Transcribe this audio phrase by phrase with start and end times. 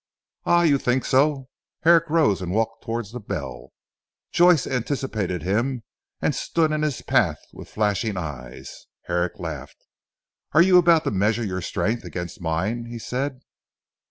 [0.47, 0.63] "Ah!
[0.63, 1.47] You think so."
[1.83, 3.71] Herrick rose and walked towards the bell.
[4.31, 5.83] Joyce anticipated him
[6.19, 8.87] and stood in his path with flashing eyes.
[9.05, 9.77] Herrick laughed.
[10.53, 13.41] "Are you about to measure your strength against mine?" he said.